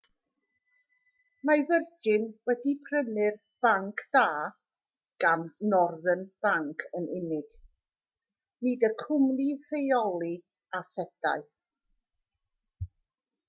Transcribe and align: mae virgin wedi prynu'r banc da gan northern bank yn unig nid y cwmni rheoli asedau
mae 1.49 1.59
virgin 1.71 2.23
wedi 2.49 2.71
prynu'r 2.87 3.37
banc 3.65 4.01
da 4.17 4.23
gan 5.25 5.45
northern 5.75 6.25
bank 6.47 6.85
yn 7.01 7.07
unig 7.19 7.53
nid 8.69 8.87
y 8.91 8.93
cwmni 9.05 9.49
rheoli 9.69 10.35
asedau 10.81 11.45